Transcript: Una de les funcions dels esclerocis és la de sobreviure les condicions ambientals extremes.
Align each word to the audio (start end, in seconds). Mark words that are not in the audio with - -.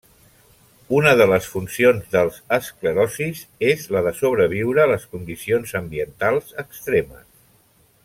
Una 0.99 1.11
de 1.19 1.27
les 1.31 1.49
funcions 1.55 2.07
dels 2.15 2.39
esclerocis 2.57 3.43
és 3.75 3.87
la 3.97 4.03
de 4.09 4.17
sobreviure 4.23 4.91
les 4.95 5.09
condicions 5.15 5.79
ambientals 5.85 6.53
extremes. 6.67 7.27